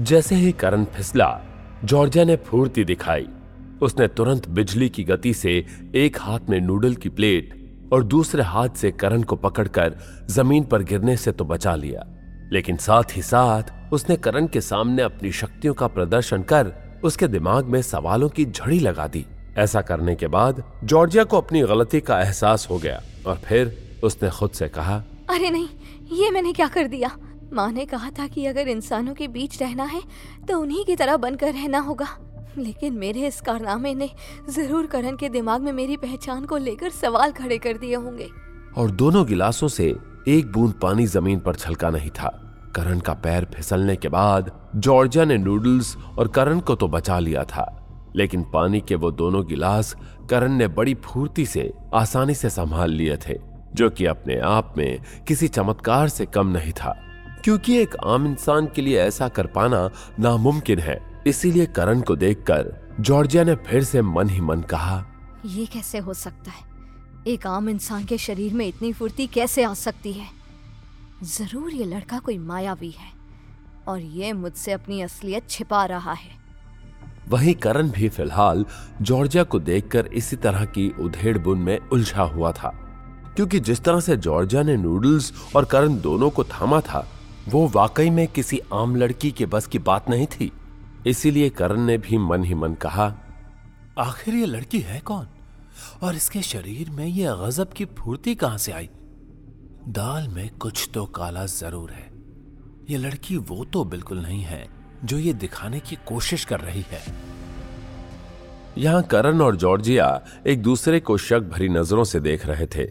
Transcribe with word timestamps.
जैसे 0.00 0.34
ही 0.34 0.52
करण 0.52 0.84
फिसला 0.84 1.40
जॉर्जिया 1.84 2.24
ने 2.24 2.36
फूर्ति 2.36 2.84
दिखाई, 2.84 3.28
उसने 3.82 4.08
तुरंत 4.08 4.48
बिजली 4.48 4.88
की 4.88 5.04
गति 5.04 5.34
से 5.34 5.66
एक 5.94 6.16
हाथ 6.20 6.38
में 6.48 6.60
नूडल 6.60 6.94
की 6.94 7.08
प्लेट 7.08 7.50
और 7.92 8.04
दूसरे 8.04 8.42
हाथ 8.42 8.68
से 8.68 8.90
करण 8.90 9.22
को 9.22 9.36
पकड़कर 9.36 9.96
ज़मीन 10.30 10.64
पर 10.64 10.82
गिरने 10.82 11.16
से 11.16 11.32
तो 11.32 11.44
बचा 11.44 11.74
लिया। 11.74 12.04
लेकिन 12.52 12.76
साथ 12.76 13.16
ही 13.16 13.22
साथ 13.22 13.62
उसने 13.92 14.16
करण 14.16 14.46
के 14.46 14.60
सामने 14.60 15.02
अपनी 15.02 15.32
शक्तियों 15.32 15.74
का 15.74 15.86
प्रदर्शन 15.86 16.42
कर 16.42 16.72
उसके 17.04 17.28
दिमाग 17.28 17.64
में 17.64 17.82
सवालों 17.82 18.28
की 18.28 18.44
झड़ी 18.44 18.78
लगा 18.78 19.06
दी। 19.06 19.26
ऐसा 19.56 19.80
करने 19.80 20.14
के 20.14 20.26
बाद 20.26 20.64
जॉर्जिया 20.84 21.24
को 21.24 21.36
अपनी 21.38 21.62
गलती 21.62 22.00
का 22.00 22.20
एहसास 22.20 22.66
हो 22.70 22.78
गया 22.78 23.02
और 23.26 23.36
फिर 23.36 23.76
उसने 24.04 24.30
खुद 24.30 24.50
से 24.50 24.68
कहा, 24.68 25.02
अरे 25.30 25.50
नहीं 25.50 25.68
ये 26.12 26.30
मैंने 26.30 26.52
क्या 26.52 26.66
कर 26.68 26.86
दिया? 26.86 27.10
माँ 27.52 27.70
ने 27.72 27.84
कहा 27.86 28.10
था 28.10 28.26
कि 28.26 28.44
अगर 28.46 28.68
इंसानों 28.68 29.14
के 29.14 29.28
बीच 29.28 29.60
रहना 29.62 29.84
है 29.84 30.00
तो 30.48 30.58
उन्हीं 30.60 30.84
की 30.84 30.96
तरह 30.96 31.16
बनकर 31.16 31.52
रहना 31.52 31.78
होगा। 31.78 32.06
लेकिन 32.58 32.94
मेरे 32.94 33.26
इस 33.26 33.40
कारनामे 33.40 33.94
ने 33.94 34.08
ज़रूर 34.50 34.86
करण 34.86 35.16
के 35.16 35.28
दिमाग 35.28 35.62
में 35.62 35.72
मेरी 35.72 35.96
पहचान 35.96 36.44
को 36.44 36.56
लेकर 36.56 36.90
सवाल 36.90 37.32
खड़े 37.32 37.58
कर 37.58 37.78
दिए 37.78 37.94
होंगे। 37.94 38.28
और 38.76 38.90
दोनों 38.90 39.26
गिलासों 39.26 39.68
से 39.68 39.86
एक 40.28 40.50
बूंद 40.52 40.72
पानी 40.72 41.06
ज़मीन 41.06 41.38
पर 41.40 41.54
छलका 41.54 41.90
नहीं 41.90 42.10
था। 42.10 42.28
करण 42.76 43.00
का 43.00 43.14
पैर 43.14 43.46
फिसलने 43.54 43.96
के 43.96 44.08
बाद 44.08 44.50
जॉर्जिया 44.76 45.24
ने 45.24 45.38
नूडल्स 45.38 45.96
और 46.18 46.28
करण 46.28 46.60
को 46.60 46.74
तो 46.74 46.88
बचा 46.88 47.18
लिया 47.18 47.44
था। 47.44 47.66
लेकिन 48.16 48.42
पानी 48.44 48.80
के 48.80 48.94
वो 48.94 49.10
दोनों 49.10 49.46
गिलास 49.46 49.94
करण 50.30 50.52
ने 50.52 50.68
बड़ी 50.68 50.94
फूर्ति 50.94 51.46
से 51.46 51.72
आसानी 51.94 52.34
से 52.34 52.50
संभाल 52.50 52.90
लिए 52.90 53.16
थे। 53.16 53.38
जो 53.74 53.90
कि 53.90 54.04
अपने 54.04 54.38
आप 54.38 54.74
में 54.78 55.02
किसी 55.28 55.48
चमत्कार 55.48 56.08
से 56.08 56.26
कम 56.26 56.46
नहीं 56.46 56.72
था। 56.72 56.98
क्योंकि 57.44 57.76
एक 57.76 57.96
आम 57.96 58.26
इंसान 58.26 58.66
के 58.66 58.82
लिए 58.82 58.98
ऐसा 59.00 59.28
कर 59.28 59.46
पाना 59.46 59.90
नामुमकिन 60.20 60.78
है। 60.78 61.22
इसीलिए 61.26 61.66
करण 61.66 62.00
को 62.00 62.16
देखकर 62.16 62.94
जॉर्जिया 63.00 63.44
ने 63.44 63.54
फिर 63.54 63.84
से 63.84 64.02
मन 64.02 64.28
ही 64.28 64.40
मन 64.40 64.60
कहा 64.60 65.04
ये 65.46 65.66
कैसे 65.66 65.98
हो 65.98 66.14
सकता 66.14 66.50
है? 66.50 66.64
एक 67.26 67.46
आम 67.46 67.68
इंसान 67.68 68.04
के 68.04 68.18
शरीर 68.18 68.54
में 68.54 68.66
इतनी 68.66 68.92
फुर्ती 68.92 69.26
कैसे 69.26 69.64
आ 69.64 69.74
सकती 69.74 70.12
है? 70.12 70.26
ज़रूर 71.22 71.72
ये 71.72 71.84
लड़का 71.84 72.18
कोई 72.18 72.38
मायावी 72.38 72.90
है 72.90 73.10
और 73.88 74.00
ये 74.00 74.32
मुझसे 74.32 74.72
अपनी 74.72 75.02
असलियत 75.02 75.50
छिपा 75.50 75.84
रहा 75.84 76.12
है। 76.12 76.30
वहीं 77.28 77.54
करण 77.54 77.90
भी 77.90 78.08
फ़िलहाल 78.08 78.66
जॉर्जिया 79.02 79.44
को 79.44 79.58
देखकर 79.58 80.06
इसी 80.06 80.36
तरह 80.36 80.64
की 80.64 80.88
उधेड़ 81.00 81.38
बुन 81.38 81.58
में 81.58 81.78
उलझा 81.78 82.22
हुआ 82.22 82.52
था। 82.52 82.81
क्योंकि 83.36 83.60
जिस 83.60 83.80
तरह 83.80 84.00
से 84.00 84.16
जॉर्जिया 84.16 84.62
ने 84.62 84.76
नूडल्स 84.76 85.32
और 85.56 85.64
करण 85.64 86.00
दोनों 86.00 86.30
को 86.30 86.44
थामा 86.44 86.80
था, 86.80 87.06
वो 87.48 87.66
वाकई 87.68 88.10
में 88.10 88.26
किसी 88.28 88.60
आम 88.72 88.96
लड़की 88.96 89.30
के 89.30 89.46
बस 89.46 89.66
की 89.66 89.78
बात 89.80 90.10
नहीं 90.10 90.26
थी। 90.26 90.50
इसीलिए 91.06 91.48
करण 91.50 91.80
ने 91.80 91.96
भी 91.98 92.18
मन 92.18 92.44
ही 92.44 92.54
मन 92.54 92.74
कहा, 92.74 93.14
आखिर 93.98 94.34
ये 94.34 94.46
लड़की 94.46 94.80
है 94.80 95.00
कौन? 95.00 95.26
और 96.02 96.14
इसके 96.14 96.42
शरीर 96.42 96.90
में 96.90 97.06
ये 97.06 97.34
गजब 97.38 97.72
की 97.72 97.84
फूर्ति 97.98 98.34
कहाँ 98.34 98.58
से 98.58 98.72
आई? 98.72 98.88
दाल 99.88 100.28
में 100.28 100.48
कुछ 100.58 100.88
तो 100.94 101.04
काला 101.06 101.44
ज़रूर 101.46 101.90
है। 101.90 102.10
ये 102.90 102.98
लड़की 102.98 103.36
वो 103.36 103.64
तो 103.64 103.84
बिल्कुल 103.84 104.18
नहीं 104.18 104.42
है 104.42 104.66
जो 105.04 105.18
ये 105.18 105.32
दिखाने 105.34 105.80
की 105.80 105.96
कोशिश 106.06 106.44
कर 106.44 106.60
रही 106.60 106.84
है। 106.90 107.00
यहाँ 108.78 109.02
करण 109.02 109.40
और 109.40 109.56
जॉर्जिया 109.56 110.20
एक 110.46 110.62
दूसरे 110.62 111.00
को 111.00 111.16
शक 111.18 111.48
भरी 111.52 111.68
नज़रों 111.68 112.04
से 112.04 112.20
देख 112.20 112.46
रहे 112.46 112.66
थे। 112.66 112.84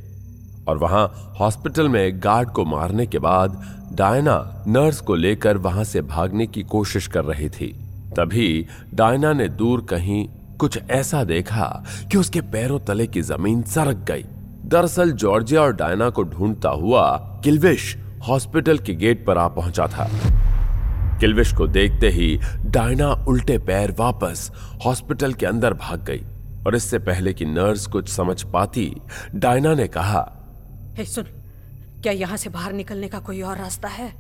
और 0.68 0.78
वहाँ 0.78 1.36
हॉस्पिटल 1.40 1.90
में 1.90 2.20
गार्ड 2.24 2.50
को 2.50 2.66
मारने 2.66 3.06
के 3.06 3.20
बाद 3.20 3.62
डायना 3.94 4.64
नर्स 4.68 5.00
को 5.00 5.16
लेकर 5.16 5.58
वहाँ 5.58 5.84
से 5.84 6.02
भागने 6.02 6.48
की 6.48 6.64
कोशिश 6.64 7.08
कर 7.08 7.26
रही 7.26 7.50
थी। 7.50 7.68
तभी 8.18 8.68
डायना 8.94 9.34
ने 9.34 9.48
दूर 9.50 9.86
कहीं 9.90 10.28
कुछ 10.60 10.80
ऐसा 10.92 11.24
देखा 11.24 11.84
कि 12.12 12.18
उसके 12.18 12.42
पैरों 12.42 12.80
तले 12.80 13.08
की 13.08 13.22
ज़मीन 13.22 13.62
सरक 13.64 14.06
गई। 14.08 14.24
दरअसल 14.66 15.12
जॉर्जिया 15.12 15.62
और 15.62 15.74
डायना 15.74 16.10
को 16.10 16.24
ढूंढता 16.24 16.70
हुआ 16.70 17.12
किल्विश 17.44 17.96
हॉस्पिटल 18.28 18.78
के 18.78 18.94
गेट 18.94 19.26
पर 19.26 19.38
आ 19.38 19.48
पहुँचा 19.48 19.88
था। 19.88 20.10
किल्विश 21.20 21.54
को 21.54 21.68
देखते 21.68 22.10
ही 22.10 22.40
डायना 22.66 23.12
उल्टे 23.28 23.58
पैर 23.58 23.96
वापस 24.00 24.52
हॉस्पिटल 24.86 25.34
के 25.34 25.46
अंदर 25.46 25.74
भाग 25.74 26.04
गई 26.04 26.22
और 26.66 26.76
इससे 26.76 27.00
पहले 27.00 27.34
कि 27.34 27.46
नर्स 27.46 27.86
कुछ 27.88 28.10
समझ 28.10 28.42
पाती, 28.44 28.96
डायना 29.36 29.74
ने 29.74 29.88
कहा 29.88 30.22
हे 30.98 31.06
सुन। 31.06 31.24
क्या 32.04 32.14
यहाँ 32.14 32.38
से 32.38 32.50
बाहर 32.50 32.74
निकलने 32.74 33.08
का 33.08 33.20
कोई 33.20 33.42
और 33.42 33.58
रास्ता 33.58 33.88
है? 33.88 34.14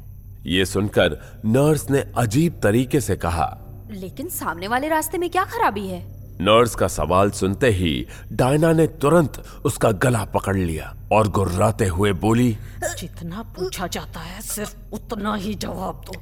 ये 0.45 0.65
सुनकर 0.65 1.17
नर्स 1.45 1.89
ने 1.89 2.03
अजीब 2.17 2.59
तरीके 2.63 3.01
से 3.01 3.15
कहा 3.15 3.57
लेकिन 3.91 4.29
सामने 4.29 4.67
वाले 4.67 4.87
रास्ते 4.87 5.17
में 5.17 5.29
क्या 5.29 5.43
खराबी 5.45 5.87
है? 5.87 5.99
नर्स 6.41 6.75
का 6.75 6.87
सवाल 6.87 7.31
सुनते 7.31 7.69
ही 7.71 8.05
डायना 8.33 8.71
ने 8.73 8.85
तुरंत 9.01 9.43
उसका 9.65 9.91
गला 10.03 10.23
पकड़ 10.25 10.55
लिया 10.57 10.95
और 11.11 11.27
गुर्राते 11.29 11.87
हुए 11.87 12.11
बोली 12.21 12.51
जितना 12.99 13.43
पूछा 13.57 13.87
जाता 13.87 14.19
है 14.19 14.41
सिर्फ़ 14.41 14.75
उतना 14.93 15.35
ही 15.35 15.53
जवाब 15.55 16.01
दो। 16.05 16.21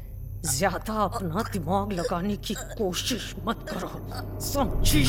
ज़्यादा 0.49 0.93
अपना 1.03 1.43
दिमाग 1.53 1.91
लगाने 1.93 2.35
की 2.37 2.53
कोशिश 2.53 3.33
मत 3.45 3.66
करो। 3.69 4.39
समझी 4.41 5.03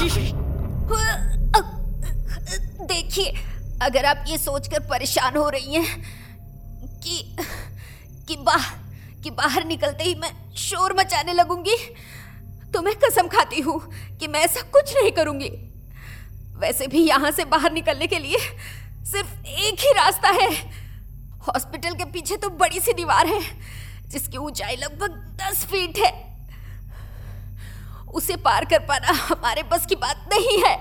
देखिए 2.84 3.32
अगर 3.82 4.04
आप 4.04 4.24
ये 4.28 4.36
सोचकर 4.38 4.80
परेशान 4.88 5.36
हो 5.36 5.48
रही 5.48 5.74
हैं 5.74 6.00
कि 7.00 7.36
कि 8.28 8.36
बाह, 8.38 8.64
कि 9.22 9.30
बाहर 9.32 9.64
निकलते 9.66 10.04
ही 10.04 10.14
मैं 10.14 10.30
शोर 10.58 10.94
मचाने 10.98 11.32
लगूँगी 11.32 11.76
तो 12.72 12.82
मैं 12.82 12.94
कसम 13.04 13.28
खाती 13.28 13.60
हूँ 13.60 13.80
कि 14.20 14.26
मैं 14.28 14.40
ऐसा 14.40 14.60
कुछ 14.70 14.94
नहीं 14.96 15.12
करूँगी। 15.12 15.48
वैसे 16.60 16.86
भी 16.86 17.00
यहाँ 17.00 17.30
से 17.30 17.44
बाहर 17.46 17.72
निकलने 17.72 18.06
के 18.06 18.18
लिए 18.18 18.38
सिर्फ़ 19.06 19.46
एक 19.46 19.80
ही 19.80 19.92
रास्ता 19.94 20.28
है। 20.30 20.50
हॉस्पिटल 21.40 21.94
के 21.94 22.04
पीछे 22.12 22.36
तो 22.36 22.48
बड़ी 22.50 22.80
सी 22.80 22.92
दीवार 22.92 23.26
है, 23.26 23.40
जिसकी 24.08 24.38
ऊंचाई 24.38 24.76
लगभग 24.76 25.16
दस 25.40 25.64
फीट 25.64 25.98
है। 25.98 26.12
उसे 28.14 28.36
पार 28.38 28.64
कर 28.64 28.78
पाना 28.86 29.12
हमारे 29.24 29.62
बस 29.72 29.86
की 29.86 29.94
बात 29.96 30.28
नहीं 30.32 30.58
है। 30.62 30.76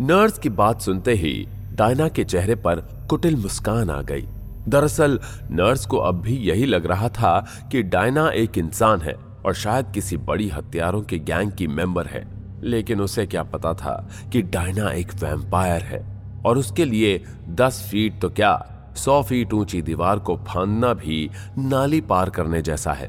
नर्स 0.00 0.38
की 0.38 0.48
बात 0.50 0.80
सुनते 0.80 1.14
ही 1.14 1.34
डायना 1.72 2.08
के 2.08 2.24
चेहरे 2.24 2.54
पर 2.54 3.06
कुटिल 3.10 3.36
मुस्कान 3.36 3.90
आ 3.90 4.02
गई। 4.02 4.28
दरअसल, 4.68 5.20
नर्स 5.50 5.86
को 5.86 5.96
अब 5.96 6.14
भी 6.14 6.36
यही 6.36 6.66
लग 6.66 6.86
रहा 6.86 7.08
था 7.08 7.46
कि 7.72 7.82
डायना 7.82 8.28
एक 8.28 8.58
इंसान 8.58 9.00
है 9.00 9.12
और 9.46 9.54
शायद 9.54 9.86
किसी 9.94 10.16
बड़ी 10.16 10.48
हथियारों 10.48 11.02
के 11.02 11.18
गैंग 11.18 11.52
की 11.52 11.66
मेंबर 11.66 12.06
है। 12.06 12.42
लेकिन 12.62 13.00
उसे 13.00 13.26
क्या 13.26 13.42
पता 13.42 13.74
था 13.74 14.08
कि 14.32 14.42
डायना 14.42 14.90
एक 14.90 15.14
वैम्पायर 15.14 15.82
है 15.82 16.22
और 16.46 16.58
उसके 16.58 16.84
लिए 16.84 17.24
दस 17.48 17.88
फीट 17.90 18.20
तो 18.20 18.30
क्या, 18.30 18.66
सौ 18.96 19.22
फीट 19.22 19.52
ऊँची 19.52 19.82
दीवार 19.82 20.18
को 20.18 20.36
फांदना 20.36 20.94
भी 20.94 21.30
नाली 21.58 22.00
पार 22.00 22.30
करने 22.30 22.62
जैसा 22.62 22.92
है। 22.92 23.08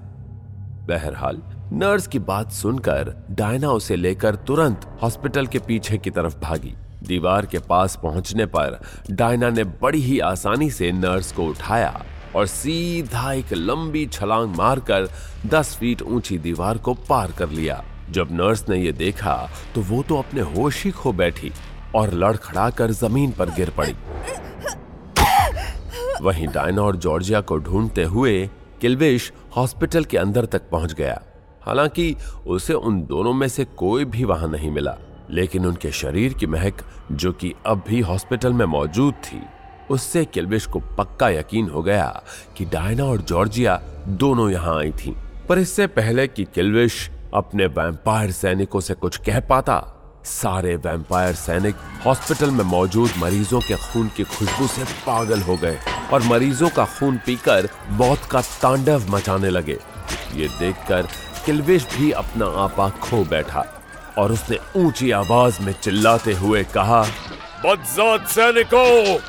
बहरहाल, 0.88 1.42
नर्स 1.72 2.08
की 2.08 2.20
बात 2.20 2.52
सुनकर 2.52 3.28
डायना 3.32 3.70
उसे 3.70 3.96
लेकर 3.96 4.36
तुरंत 4.36 5.00
हॉस्पिटल 5.02 5.48
के 5.48 5.60
पीछे 5.60 5.98
की 5.98 6.10
तरफ़ 6.10 6.40
भागी। 6.40 6.76
दीवार 7.04 7.46
के 7.46 7.60
पास 7.60 7.98
पहुँचने 8.04 8.46
पर 8.46 8.80
डायना 9.12 9.50
ने 9.50 9.64
बड़ी 9.82 10.02
ही 10.02 10.20
आसानी 10.20 10.70
से 10.72 10.92
नर्स 10.92 11.32
को 11.32 11.46
उठाया 11.46 12.04
और 12.36 12.46
सीधा 12.48 13.32
एक 13.34 13.54
लंबी 13.54 14.06
छलांग 14.06 14.56
मारकर 14.56 15.08
दस 15.46 15.76
फीट 15.76 16.02
ऊँची 16.02 16.38
दीवार 16.38 16.78
को 16.78 16.94
पार 17.10 17.32
कर 17.32 17.50
लिया। 17.50 17.84
जब 18.10 18.30
नर्स 18.32 18.68
ने 18.70 18.78
यह 18.78 18.92
देखा 18.92 19.36
तो 19.76 19.82
वो 19.82 20.02
तो 20.04 20.18
अपने 20.18 20.42
होश 20.56 20.84
ही 20.86 20.92
खो 20.92 21.12
बैठी 21.14 21.52
और 21.96 22.14
लड़खड़ाकर 22.14 22.92
ज़मीन 22.92 23.32
पर 23.32 23.50
गिर 23.50 23.70
पड़ी। 23.70 23.94
वहीं 26.22 26.48
डायना 26.48 26.82
और 26.82 26.96
जॉर्जिया 26.96 27.42
को 27.42 27.58
ढूंढते 27.58 28.04
हुए 28.04 28.50
किल्विश 28.82 29.32
हॉस्पिटल 29.56 30.04
के 30.04 30.18
अंदर 30.18 30.46
तक 30.46 30.70
पहुँच 30.70 30.94
गया। 30.94 31.22
हालाँकि 31.62 32.16
उसे 32.48 32.74
उन 32.74 33.02
दोनों 33.06 33.34
में 33.34 33.48
से 33.48 33.66
कोई 33.78 34.06
भी 34.06 34.24
वहाँ 34.24 34.50
नहीं 34.50 34.72
मिला। 34.72 34.98
लेकिन 35.32 35.66
उनके 35.66 35.92
शरीर 35.92 36.34
की 36.34 36.48
महक, 36.48 36.82
जो 37.12 37.32
कि 37.32 37.54
अब 37.66 37.84
भी 37.88 38.00
हॉस्पिटल 38.02 38.54
में 38.54 38.66
मौजूद 38.66 39.14
थी, 39.14 39.42
उससे 39.90 40.26
किल्विश 40.26 40.66
को 40.66 40.80
पक्का 40.98 41.30
यकीन 41.30 41.70
हो 41.70 41.82
गया 41.84 42.24
कि 42.58 42.66
डायना 42.66 43.04
और 43.04 43.22
जॉर्जिया 43.22 43.82
दोनों 44.08 44.50
यहाँ 44.52 44.78
आई 44.80 44.92
थीं। 44.92 45.14
पर 45.50 45.60
इससे 45.60 45.88
पहले 45.88 46.28
कि 46.28 46.44
किल्विश 46.44 47.10
अपने 47.34 47.66
वैम्पायर 47.66 48.32
सैनिकों 48.32 48.80
से 48.80 48.94
कुछ 48.94 49.18
कह 49.18 49.40
पाता, 49.40 49.82
सारे 50.26 50.76
वैम्पायर 50.76 51.34
सैनिक 51.36 51.76
हॉस्पिटल 52.06 52.52
में 52.52 52.64
मौजूद 52.66 53.12
मरीजों 53.18 53.60
के 53.60 53.76
खून 53.76 54.08
की 54.18 54.24
खुशबू 54.24 54.68
से 54.68 54.84
पागल 55.08 55.42
हो 55.42 55.58
गए 55.58 55.78
और 56.14 56.24
मरीजों 56.24 56.70
का 56.70 56.86
खून 57.00 57.18
पीकर 57.18 57.70
मौत 57.92 58.26
का 58.32 58.42
तांडव 58.62 59.10
मचाने 59.10 59.50
लगे 59.50 59.78
ये 60.36 60.48
देखकर 60.60 61.08
किल्विश 61.46 61.88
भी 61.98 62.12
अपना 62.12 62.46
आपा 62.64 62.90
खो 62.90 63.24
बैठा 63.26 63.66
और 64.18 64.32
उसने 64.32 64.58
ऊँची 64.76 65.12
आवाज़ 65.12 65.62
में 65.62 65.74
चिल्लाते 65.74 66.34
हुए 66.34 66.64
कहा, 66.64 67.02
बदजात 67.66 68.28
सैनिकों, 68.28 69.20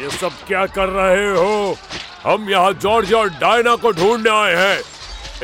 ये 0.00 0.10
सब 0.10 0.32
क्या 0.46 0.66
कर 0.66 0.88
रहे 0.88 1.30
हो? 1.30 1.76
हम 2.24 2.50
यहाँ 2.50 2.72
जॉर्ज 2.72 3.12
और 3.14 3.28
डायना 3.28 3.76
को 3.76 3.92
ढूँढने 3.92 4.30
आए 4.30 4.54
हैं। 4.54 4.80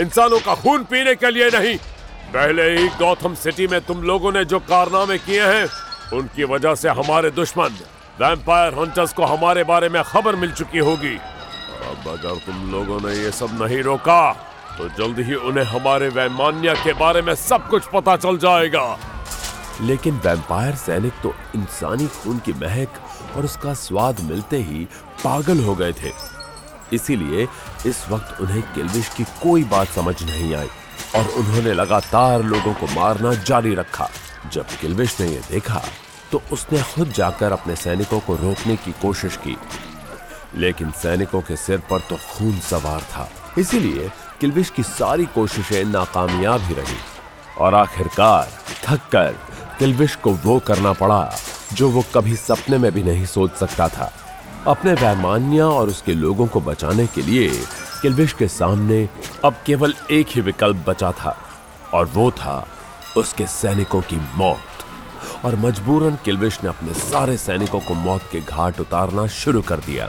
इंसानों 0.00 0.40
का 0.40 0.54
खून 0.54 0.84
पीने 0.84 1.14
के 1.14 1.30
लिए 1.30 1.48
नहीं। 1.50 1.76
पहले 2.34 2.70
ही 2.70 2.88
गौथम 2.88 3.34
सिटी 3.34 3.66
में 3.66 3.80
तुम 3.80 4.02
लोगों 4.02 4.32
ने 4.32 4.44
जो 4.44 4.58
कारनामे 4.58 5.18
किए 5.18 5.42
हैं, 5.42 5.66
उनकी 6.12 6.44
वजह 6.44 6.74
से 6.74 6.88
हमारे 6.88 7.30
दुश्मन 7.30 7.78
वैम्पायर 8.20 8.74
हंटर्स 8.74 9.12
को 9.12 9.24
हमारे 9.24 9.64
बारे 9.64 9.88
में 9.88 10.02
खबर 10.04 10.36
मिल 10.36 10.52
चुकी 10.52 10.78
होगी। 10.78 11.16
अब 11.80 12.08
अगर 12.08 12.34
तुम 12.36 12.70
लोगों 12.72 13.00
ने 13.00 13.16
ये 13.16 13.30
सब 13.30 13.62
नहीं 13.62 13.82
रोका 13.82 14.49
तो 14.78 14.88
जल्द 14.98 15.18
ही 15.26 15.34
उन्हें 15.34 15.64
हमारे 15.66 16.08
वैमान्य 16.08 16.74
के 16.84 16.92
बारे 16.92 17.22
में 17.22 17.34
सब 17.34 17.68
कुछ 17.68 17.86
पता 17.94 18.16
चल 18.16 18.38
जाएगा। 18.38 18.98
लेकिन 19.80 20.14
वैम्पायर 20.24 20.74
सैनिक 20.74 21.12
तो 21.22 21.32
इंसानी 21.54 22.06
खून 22.14 22.38
की 22.38 22.52
महक 22.52 23.00
और 23.36 23.44
उसका 23.44 23.74
स्वाद 23.76 24.20
मिलते 24.20 24.56
ही 24.58 24.84
पागल 25.24 25.64
हो 25.64 25.74
गए 25.74 25.92
थे। 25.92 26.12
इसीलिए 26.92 27.46
इस 27.86 28.04
वक्त 28.10 28.40
उन्हें 28.40 28.62
किल्विश 28.74 29.08
की 29.08 29.24
कोई 29.42 29.64
बात 29.64 29.88
समझ 29.88 30.22
नहीं 30.22 30.54
आई 30.54 30.68
और 31.16 31.28
उन्होंने 31.38 31.72
लगातार 31.72 32.42
लोगों 32.42 32.74
को 32.74 32.86
मारना 32.94 33.34
जारी 33.34 33.74
रखा। 33.74 34.08
जब 34.52 34.66
किल्विश 34.80 35.20
ने 35.20 35.26
यह 35.26 35.42
देखा 35.50 35.82
तो 36.32 36.42
उसने 36.52 36.82
खुद 36.94 37.12
जाकर 37.12 37.52
अपने 37.52 37.76
सैनिकों 37.76 38.20
को 38.20 38.34
रोकने 38.36 38.76
की 38.76 38.92
कोशिश 39.02 39.36
की। 39.36 39.56
लेकिन 40.56 40.90
सैनिकों 40.92 41.40
के 41.40 41.56
सिर 41.56 41.78
पर 41.90 42.00
तो 42.00 42.16
खून 42.16 42.58
सवार 42.60 43.00
था। 43.02 43.28
इसीलिए 43.58 44.10
किल्विश 44.40 44.70
की 44.70 44.82
सारी 44.82 45.24
कोशिशें 45.24 45.84
नाकामयाब 45.84 46.60
ही 46.60 46.74
रही। 46.74 46.96
और 47.58 47.74
आखिरकार, 47.74 48.48
थक 48.88 49.00
कर 49.12 49.34
किल्विश 49.78 50.14
को 50.16 50.30
वो 50.34 50.58
करना 50.58 50.92
पड़ा, 50.92 51.34
जो 51.72 51.88
वो 51.88 52.04
कभी 52.14 52.36
सपने 52.36 52.78
में 52.78 52.92
भी 52.92 53.02
नहीं 53.02 53.26
सोच 53.26 53.52
सकता 53.52 53.88
था। 53.88 54.12
अपने 54.66 54.92
वैमान्या 54.92 55.66
और 55.66 55.88
उसके 55.88 56.14
लोगों 56.14 56.46
को 56.46 56.60
बचाने 56.60 57.06
के 57.06 57.22
लिए 57.22 57.48
किल्विश 58.02 58.32
के 58.32 58.48
सामने 58.48 59.08
अब 59.44 59.56
केवल 59.66 59.94
एक 60.10 60.26
ही 60.30 60.40
विकल्प 60.40 60.84
बचा 60.88 61.12
था, 61.12 61.36
और 61.94 62.06
वो 62.06 62.30
था 62.30 62.68
उसके 63.16 63.46
सैनिकों 63.46 64.00
की 64.00 64.16
मौत। 64.34 65.44
और 65.44 65.56
मजबूरन 65.56 66.18
किल्विश 66.24 66.58
ने 66.62 66.68
अपने 66.68 66.94
सारे 66.94 67.36
सैनिकों 67.36 67.80
को 67.80 67.94
मौत 67.94 68.22
के 68.32 68.40
घाट 68.40 68.80
उतारना 68.80 69.26
शुरू 69.26 69.62
कर 69.62 69.76
दिया। 69.76 70.08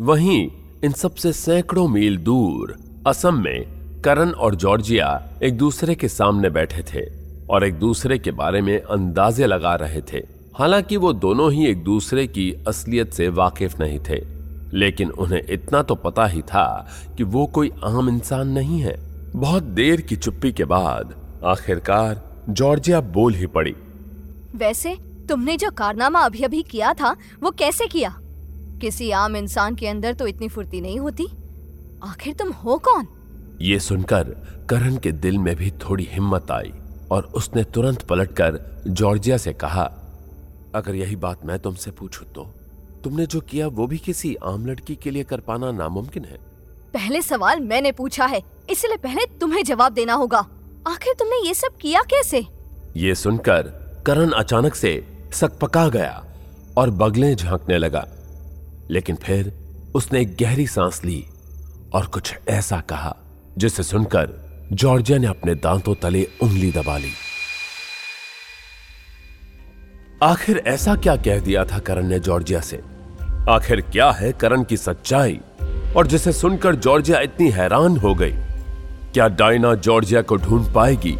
वहीं 0.00 0.50
इन 0.84 0.92
सबसे 0.92 1.32
सैकड़ों 1.32 1.88
मील 1.88 2.16
दूर 2.16 2.78
असम 3.06 3.42
में 3.42 3.64
करण 4.02 4.30
और 4.30 4.54
जॉर्जिया 4.54 5.28
एक 5.42 5.56
दूसरे 5.56 5.94
के 5.94 6.08
सामने 6.08 6.50
बैठे 6.50 6.82
थे 6.82 7.06
और 7.50 7.64
एक 7.64 7.74
दूसरे 7.74 8.18
के 8.18 8.30
बारे 8.30 8.60
में 8.60 8.82
अंदाजे 8.82 9.46
लगा 9.46 9.74
रहे 9.74 10.00
थे। 10.00 10.26
हालाँकि 10.58 10.96
वो 10.96 11.12
दोनों 11.12 11.52
ही 11.52 11.66
एक 11.66 11.84
दूसरे 11.84 12.26
की 12.26 12.64
असलियत 12.68 13.12
से 13.12 13.28
वाकिफ 13.28 13.80
नहीं 13.80 14.00
थे, 14.00 14.24
लेकिन 14.78 15.10
उन्हें 15.10 15.42
इतना 15.50 15.82
तो 15.82 15.94
पता 15.94 16.26
ही 16.26 16.42
था 16.42 16.88
कि 17.16 17.24
वो 17.24 17.46
कोई 17.46 17.72
आम 17.84 18.08
इंसान 18.08 18.48
नहीं 18.48 18.80
है। 18.80 19.00
बहुत 19.36 19.62
देर 19.62 20.00
की 20.00 20.16
चुप्पी 20.16 20.52
के 20.52 20.64
बाद 20.64 21.19
आखिरकार 21.44 22.22
जॉर्जिया 22.48 23.00
बोल 23.00 23.34
ही 23.34 23.46
पड़ी। 23.46 23.74
वैसे 24.56 24.96
तुमने 25.28 25.56
जो 25.56 25.70
कारनामा 25.70 26.20
अभी 26.20 26.42
अभी 26.42 26.62
किया 26.62 26.92
था 26.94 27.16
वो 27.42 27.50
कैसे 27.50 27.86
किया? 27.86 28.14
किसी 28.80 29.10
आम 29.10 29.36
इंसान 29.36 29.74
के 29.74 29.88
अंदर 29.88 30.14
तो 30.14 30.26
इतनी 30.26 30.48
फुर्ती 30.48 30.80
नहीं 30.80 30.98
होती। 31.00 31.26
आखिर 32.02 32.34
तुम 32.34 32.52
हो 32.52 32.76
कौन? 32.78 33.06
ये 33.60 33.78
सुनकर 33.78 34.24
करण 34.70 34.96
के 34.96 35.12
दिल 35.12 35.38
में 35.38 35.54
भी 35.56 35.70
थोड़ी 35.70 36.08
हिम्मत 36.10 36.50
आई 36.50 36.72
और 37.10 37.24
उसने 37.34 37.64
तुरंत 37.64 38.02
पलटकर 38.02 38.60
जॉर्जिया 38.86 39.36
से 39.36 39.52
कहा 39.52 39.84
अगर 40.74 40.94
यही 40.94 41.16
बात 41.16 41.46
मैं 41.46 41.58
तुमसे 41.58 41.90
पूछूँ 41.90 42.26
तो 42.26 42.44
तुमने 43.04 43.26
जो 43.26 43.40
किया 43.40 43.66
वो 43.66 43.86
भी 43.86 43.98
किसी 43.98 44.34
आम 44.44 44.66
लड़की 44.66 44.94
के 44.96 45.10
लिए 45.10 45.24
कर 45.24 45.40
पाना 45.40 45.70
नामुमकिन 45.72 46.24
है? 46.24 46.38
पहले 46.94 47.22
सवाल 47.22 47.60
मैंने 47.60 47.92
पूछा 47.92 48.26
है 48.26 48.42
इसलिए 48.70 48.96
पहले 48.96 49.26
तुम्हें 49.38 49.64
जवाब 49.64 49.92
देना 49.92 50.14
होगा। 50.14 50.46
आखिर 50.88 51.14
तुमने 51.18 51.46
ये 51.46 51.54
सब 51.54 51.68
किया 51.80 52.00
कैसे? 52.02 52.46
ये 52.96 53.14
सुनकर 53.14 53.62
करण 54.06 54.30
अचानक 54.30 54.74
से 54.74 55.06
सकपका 55.32 55.88
गया 55.88 56.24
और 56.76 56.90
बगले 56.90 57.34
झांकने 57.34 57.78
लगा। 57.78 58.08
लेकिन 58.90 59.16
फिर 59.16 59.52
उसने 59.94 60.20
एक 60.20 60.36
गहरी 60.40 60.66
सांस 60.66 61.04
ली 61.04 61.26
और 61.94 62.06
कुछ 62.06 62.34
ऐसा 62.48 62.80
कहा, 62.80 63.16
जिसे 63.58 63.82
सुनकर 63.82 64.50
जॉर्जिया 64.72 65.18
ने 65.18 65.26
अपने 65.26 65.54
दांतों 65.54 65.94
तले 65.94 66.28
उंगली 66.42 66.72
दबा 66.72 66.98
ली। 66.98 67.10
आखिर 70.22 70.58
ऐसा 70.58 70.94
क्या 70.94 71.16
कह 71.16 71.38
दिया 71.38 71.64
था 71.64 71.78
करण 71.78 72.06
ने 72.06 72.18
जॉर्जिया 72.18 72.60
से? 72.60 72.80
आखिर 73.48 73.80
क्या 73.80 74.10
है 74.10 74.32
करण 74.32 74.64
की 74.64 74.76
सच्चाई? 74.76 75.40
और 75.96 76.06
जिसे 76.06 76.32
सुनकर 76.32 76.74
जॉर्जिया 76.74 77.20
इतनी 77.20 77.50
हैरान 77.50 77.96
हो 77.96 78.14
गई। 78.14 78.49
क्या 79.14 79.28
डायना 79.28 79.74
जॉर्जिया 79.74 80.22
को 80.22 80.36
ढूंढ 80.36 80.72
पाएगी? 80.74 81.18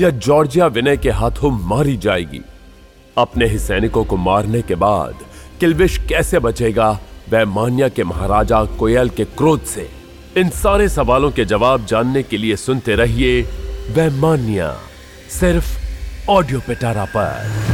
या 0.00 0.10
जॉर्जिया 0.10 0.66
विनय 0.66 0.96
के 0.96 1.10
हाथों 1.10 1.50
मारी 1.50 1.96
जाएगी? 1.96 2.40
अपने 3.18 3.46
ही 3.46 3.58
सैनिकों 3.58 4.04
को 4.04 4.16
मारने 4.16 4.62
के 4.62 4.74
बाद 4.74 5.14
किलविश 5.60 5.98
कैसे 5.98 6.38
बचेगा? 6.38 7.00
वह 7.30 7.44
मान्या 7.44 7.88
के 7.88 8.04
महाराजा 8.04 8.64
कोयल 8.64 9.08
के 9.08 9.24
क्रोध 9.24 9.62
से। 9.62 9.90
इन 10.36 10.48
सारे 10.48 10.88
सवालों 10.88 11.30
के 11.30 11.44
जवाब 11.44 11.86
जानने 11.86 12.22
के 12.22 12.36
लिए 12.36 12.56
सुनते 12.56 12.94
रहिए, 12.94 13.42
वह 13.96 14.20
मान्या, 14.20 14.76
सिर्फ़ 15.40 15.84
ऑडियो 16.30 16.60
पिटारा 16.60 17.04
पर। 17.04 17.73